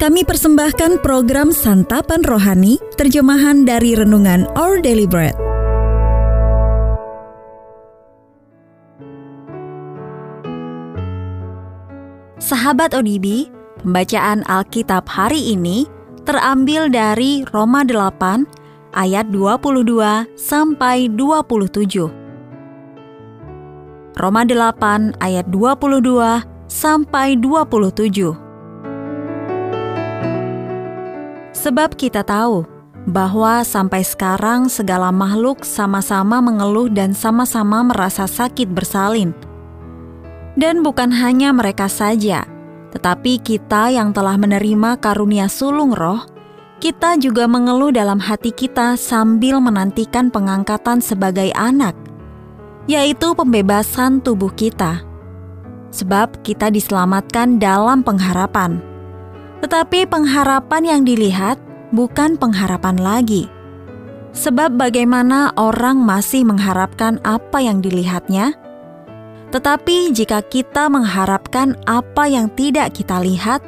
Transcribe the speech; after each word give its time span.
Kami 0.00 0.24
persembahkan 0.24 1.04
program 1.04 1.52
Santapan 1.52 2.24
Rohani, 2.24 2.80
terjemahan 2.96 3.68
dari 3.68 3.92
Renungan 3.92 4.48
Our 4.56 4.80
Daily 4.80 5.04
Bread. 5.04 5.36
Sahabat 12.40 12.96
ODB, 12.96 13.52
pembacaan 13.84 14.40
Alkitab 14.48 15.04
hari 15.04 15.52
ini 15.52 15.84
terambil 16.24 16.88
dari 16.88 17.44
Roma 17.52 17.84
8 17.84 18.96
ayat 18.96 19.28
22 19.28 19.84
sampai 20.32 21.12
27. 21.12 22.08
Roma 24.16 24.48
8 24.48 25.20
ayat 25.20 25.44
22 25.52 26.40
sampai 26.72 27.36
27. 27.36 28.49
Sebab 31.60 31.92
kita 31.92 32.24
tahu 32.24 32.64
bahwa 33.04 33.60
sampai 33.68 34.00
sekarang 34.00 34.72
segala 34.72 35.12
makhluk 35.12 35.60
sama-sama 35.60 36.40
mengeluh 36.40 36.88
dan 36.88 37.12
sama-sama 37.12 37.84
merasa 37.84 38.24
sakit 38.24 38.72
bersalin. 38.72 39.36
Dan 40.56 40.80
bukan 40.80 41.12
hanya 41.12 41.52
mereka 41.52 41.84
saja, 41.84 42.48
tetapi 42.96 43.44
kita 43.44 43.92
yang 43.92 44.16
telah 44.16 44.40
menerima 44.40 44.96
karunia 45.04 45.52
sulung 45.52 45.92
roh, 45.92 46.24
kita 46.80 47.20
juga 47.20 47.44
mengeluh 47.44 47.92
dalam 47.92 48.16
hati 48.16 48.56
kita 48.56 48.96
sambil 48.96 49.60
menantikan 49.60 50.32
pengangkatan 50.32 51.04
sebagai 51.04 51.52
anak, 51.52 51.92
yaitu 52.88 53.36
pembebasan 53.36 54.24
tubuh 54.24 54.50
kita. 54.56 55.04
Sebab 55.92 56.40
kita 56.40 56.72
diselamatkan 56.72 57.60
dalam 57.60 58.00
pengharapan. 58.00 58.89
Tetapi 59.60 60.08
pengharapan 60.08 60.82
yang 60.88 61.02
dilihat 61.04 61.60
bukan 61.92 62.40
pengharapan 62.40 62.96
lagi. 62.96 63.46
Sebab 64.32 64.78
bagaimana 64.78 65.52
orang 65.58 66.00
masih 66.00 66.46
mengharapkan 66.48 67.20
apa 67.26 67.60
yang 67.60 67.84
dilihatnya? 67.84 68.56
Tetapi 69.50 70.14
jika 70.14 70.40
kita 70.46 70.86
mengharapkan 70.86 71.74
apa 71.84 72.30
yang 72.30 72.46
tidak 72.54 72.94
kita 72.94 73.18
lihat, 73.18 73.60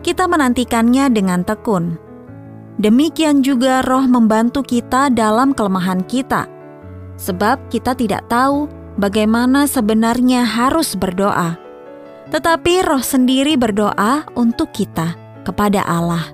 kita 0.00 0.24
menantikannya 0.24 1.12
dengan 1.12 1.44
tekun. 1.44 2.00
Demikian 2.80 3.44
juga 3.44 3.84
roh 3.84 4.08
membantu 4.08 4.64
kita 4.64 5.12
dalam 5.12 5.52
kelemahan 5.52 6.00
kita. 6.08 6.48
Sebab 7.20 7.68
kita 7.68 7.92
tidak 7.92 8.24
tahu 8.32 8.70
bagaimana 8.96 9.68
sebenarnya 9.68 10.46
harus 10.46 10.96
berdoa. 10.96 11.60
Tetapi 12.32 12.86
roh 12.88 13.02
sendiri 13.02 13.60
berdoa 13.60 14.24
untuk 14.38 14.72
kita 14.72 15.27
kepada 15.48 15.80
Allah 15.88 16.28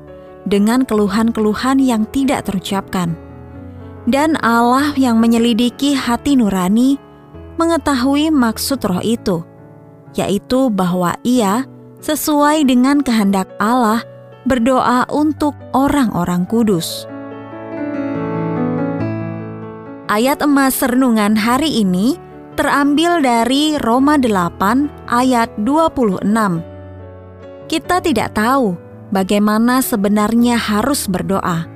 dengan 0.51 0.83
keluhan-keluhan 0.83 1.79
yang 1.79 2.03
tidak 2.11 2.51
terucapkan. 2.51 3.15
Dan 4.05 4.37
Allah 4.45 4.93
yang 4.99 5.17
menyelidiki 5.17 5.97
hati 5.97 6.37
nurani 6.37 7.01
mengetahui 7.57 8.29
maksud 8.29 8.83
roh 8.85 9.01
itu, 9.01 9.41
yaitu 10.13 10.69
bahwa 10.69 11.17
ia 11.25 11.65
sesuai 12.05 12.69
dengan 12.69 13.01
kehendak 13.01 13.49
Allah 13.57 14.05
berdoa 14.45 15.09
untuk 15.09 15.57
orang-orang 15.73 16.45
kudus. 16.45 17.09
Ayat 20.05 20.45
emas 20.45 20.85
renungan 20.85 21.33
hari 21.33 21.81
ini 21.81 22.21
terambil 22.61 23.25
dari 23.25 23.81
Roma 23.81 24.21
8 24.21 25.09
ayat 25.09 25.49
26. 25.65 26.29
Kita 27.65 28.05
tidak 28.05 28.37
tahu 28.37 28.84
bagaimana 29.15 29.79
sebenarnya 29.79 30.59
harus 30.59 31.07
berdoa. 31.07 31.71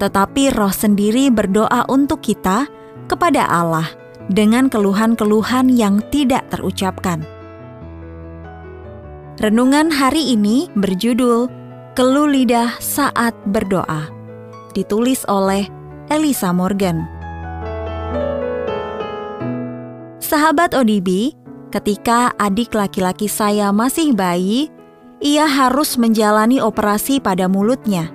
Tetapi 0.00 0.56
roh 0.56 0.72
sendiri 0.72 1.28
berdoa 1.28 1.84
untuk 1.92 2.24
kita 2.24 2.64
kepada 3.12 3.44
Allah 3.44 3.86
dengan 4.32 4.72
keluhan-keluhan 4.72 5.68
yang 5.68 6.00
tidak 6.08 6.48
terucapkan. 6.48 7.20
Renungan 9.36 9.92
hari 9.92 10.32
ini 10.32 10.72
berjudul 10.72 11.52
Keluh 11.92 12.30
Lidah 12.30 12.80
Saat 12.80 13.36
Berdoa, 13.44 14.08
ditulis 14.72 15.28
oleh 15.28 15.68
Elisa 16.08 16.56
Morgan. 16.56 17.04
Sahabat 20.24 20.72
ODB, 20.72 21.36
ketika 21.68 22.32
adik 22.40 22.72
laki-laki 22.72 23.28
saya 23.28 23.68
masih 23.68 24.16
bayi, 24.16 24.71
ia 25.22 25.46
harus 25.46 25.94
menjalani 25.96 26.58
operasi 26.58 27.22
pada 27.22 27.46
mulutnya. 27.46 28.10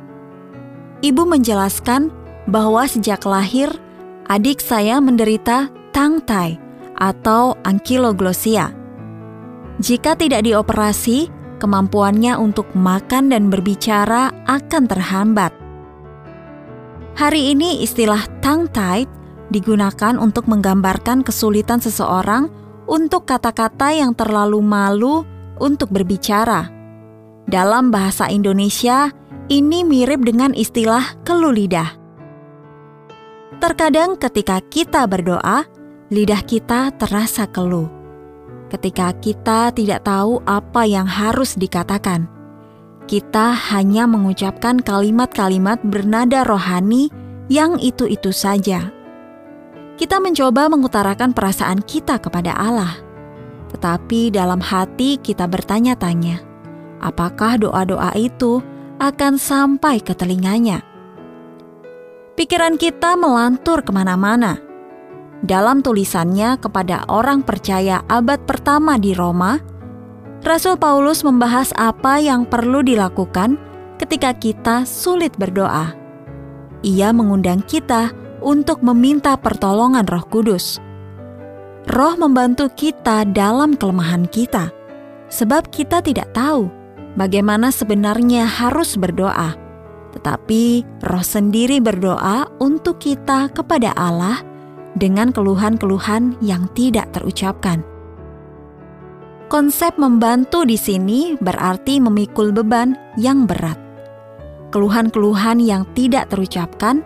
Ibu 1.00 1.24
menjelaskan 1.24 2.12
bahwa 2.52 2.84
sejak 2.84 3.24
lahir, 3.24 3.72
adik 4.28 4.60
saya 4.60 5.00
menderita 5.00 5.72
tangtai 5.96 6.60
atau 7.00 7.56
ankylosing. 7.64 8.76
Jika 9.80 10.20
tidak 10.20 10.44
dioperasi, 10.44 11.32
kemampuannya 11.64 12.36
untuk 12.36 12.68
makan 12.76 13.32
dan 13.32 13.48
berbicara 13.48 14.36
akan 14.46 14.84
terhambat. 14.90 15.56
Hari 17.18 17.56
ini 17.56 17.82
istilah 17.82 18.22
tied 18.44 19.10
digunakan 19.50 20.20
untuk 20.20 20.46
menggambarkan 20.46 21.24
kesulitan 21.24 21.80
seseorang 21.80 22.52
untuk 22.86 23.26
kata-kata 23.26 23.96
yang 23.96 24.12
terlalu 24.14 24.60
malu 24.62 25.24
untuk 25.58 25.90
berbicara. 25.90 26.77
Dalam 27.48 27.96
bahasa 27.96 28.28
Indonesia, 28.28 29.08
ini 29.48 29.88
mirip 29.88 30.20
dengan 30.28 30.52
istilah 30.52 31.16
keluh 31.24 31.56
lidah. 31.56 31.96
Terkadang 33.64 34.20
ketika 34.20 34.60
kita 34.68 35.08
berdoa, 35.08 35.64
lidah 36.12 36.44
kita 36.44 36.92
terasa 37.00 37.48
keluh. 37.48 37.88
Ketika 38.68 39.16
kita 39.16 39.72
tidak 39.72 40.04
tahu 40.04 40.44
apa 40.44 40.84
yang 40.84 41.08
harus 41.08 41.56
dikatakan, 41.56 42.28
kita 43.08 43.56
hanya 43.72 44.04
mengucapkan 44.04 44.84
kalimat-kalimat 44.84 45.80
bernada 45.88 46.44
rohani 46.44 47.08
yang 47.48 47.80
itu-itu 47.80 48.36
saja. 48.36 48.92
Kita 49.96 50.20
mencoba 50.20 50.68
mengutarakan 50.68 51.32
perasaan 51.32 51.80
kita 51.80 52.20
kepada 52.20 52.52
Allah, 52.60 53.00
tetapi 53.72 54.36
dalam 54.36 54.60
hati 54.60 55.16
kita 55.16 55.48
bertanya-tanya, 55.48 56.47
apakah 57.02 57.60
doa-doa 57.62 58.14
itu 58.18 58.62
akan 58.98 59.38
sampai 59.38 60.02
ke 60.02 60.14
telinganya. 60.18 60.82
Pikiran 62.38 62.78
kita 62.78 63.18
melantur 63.18 63.82
ke 63.82 63.90
mana-mana. 63.90 64.62
Dalam 65.42 65.86
tulisannya 65.86 66.58
kepada 66.58 67.06
orang 67.10 67.46
percaya 67.46 68.02
abad 68.10 68.42
pertama 68.46 68.98
di 68.98 69.14
Roma, 69.14 69.62
Rasul 70.46 70.78
Paulus 70.78 71.22
membahas 71.26 71.74
apa 71.78 72.22
yang 72.22 72.46
perlu 72.46 72.86
dilakukan 72.86 73.58
ketika 73.98 74.34
kita 74.38 74.86
sulit 74.86 75.34
berdoa. 75.38 75.94
Ia 76.86 77.10
mengundang 77.10 77.66
kita 77.66 78.14
untuk 78.42 78.86
meminta 78.86 79.34
pertolongan 79.34 80.06
Roh 80.06 80.26
Kudus. 80.30 80.78
Roh 81.90 82.14
membantu 82.22 82.70
kita 82.74 83.26
dalam 83.34 83.74
kelemahan 83.74 84.30
kita, 84.30 84.70
sebab 85.34 85.70
kita 85.74 86.06
tidak 86.06 86.30
tahu 86.38 86.70
bagaimana 87.18 87.74
sebenarnya 87.74 88.46
harus 88.46 88.96
berdoa, 88.96 89.58
tetapi 90.16 90.86
Roh 91.04 91.26
sendiri 91.26 91.82
berdoa 91.82 92.48
untuk 92.62 93.02
kita 93.02 93.50
kepada 93.52 93.92
Allah 93.98 94.40
dengan 94.96 95.34
keluhan-keluhan 95.34 96.38
yang 96.40 96.70
tidak 96.78 97.10
terucapkan. 97.12 97.82
Konsep 99.48 99.96
membantu 99.96 100.68
di 100.68 100.76
sini 100.76 101.40
berarti 101.40 102.04
memikul 102.04 102.52
beban 102.52 102.94
yang 103.16 103.48
berat. 103.48 103.80
Keluhan-keluhan 104.76 105.64
yang 105.64 105.88
tidak 105.96 106.28
terucapkan 106.28 107.00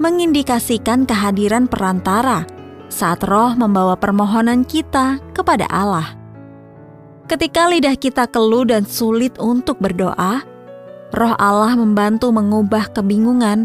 mengindikasikan 0.00 1.04
kehadiran 1.04 1.68
perantara 1.68 2.48
saat 2.88 3.20
roh 3.28 3.52
membawa 3.52 3.92
permohonan 3.96 4.64
kita 4.64 5.20
kepada 5.36 5.68
Allah. 5.68 6.21
Ketika 7.32 7.64
lidah 7.64 7.96
kita 7.96 8.28
keluh 8.28 8.68
dan 8.68 8.84
sulit 8.84 9.32
untuk 9.40 9.80
berdoa, 9.80 10.44
Roh 11.16 11.34
Allah 11.40 11.72
membantu 11.72 12.28
mengubah 12.28 12.92
kebingungan, 12.92 13.64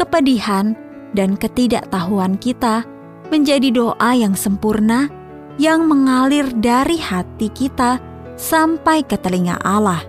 kepedihan, 0.00 0.72
dan 1.12 1.36
ketidaktahuan 1.36 2.40
kita 2.40 2.88
menjadi 3.28 3.68
doa 3.68 4.16
yang 4.16 4.32
sempurna 4.32 5.12
yang 5.60 5.84
mengalir 5.84 6.48
dari 6.56 6.96
hati 6.96 7.52
kita 7.52 8.00
sampai 8.40 9.04
ke 9.04 9.20
telinga 9.20 9.60
Allah. 9.60 10.00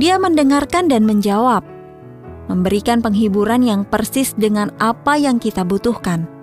Dia 0.00 0.16
mendengarkan 0.16 0.88
dan 0.88 1.04
menjawab, 1.04 1.60
memberikan 2.48 3.04
penghiburan 3.04 3.60
yang 3.60 3.84
persis 3.84 4.32
dengan 4.40 4.72
apa 4.80 5.20
yang 5.20 5.36
kita 5.36 5.68
butuhkan 5.68 6.39